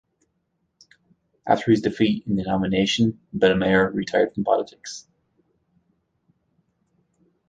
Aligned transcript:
After 1.45 1.69
his 1.69 1.81
defeat 1.83 2.25
in 2.25 2.35
the 2.35 2.41
nomination, 2.41 3.19
Bellemare 3.37 3.93
retired 3.93 4.33
from 4.33 4.43
politics. 4.43 5.05